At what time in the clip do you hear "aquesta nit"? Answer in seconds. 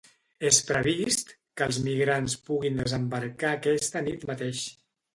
3.63-4.31